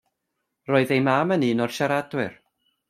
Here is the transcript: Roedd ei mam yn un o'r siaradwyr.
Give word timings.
Roedd 0.71 0.93
ei 0.95 1.03
mam 1.09 1.37
yn 1.37 1.47
un 1.51 1.63
o'r 1.67 1.77
siaradwyr. 1.77 2.39